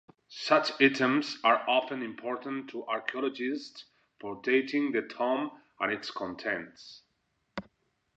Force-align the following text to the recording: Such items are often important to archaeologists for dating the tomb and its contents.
Such 0.33 0.71
items 0.81 1.37
are 1.43 1.63
often 1.69 2.01
important 2.01 2.71
to 2.71 2.83
archaeologists 2.87 3.85
for 4.19 4.41
dating 4.41 4.93
the 4.93 5.03
tomb 5.03 5.51
and 5.79 5.93
its 5.93 6.09
contents. 6.09 7.03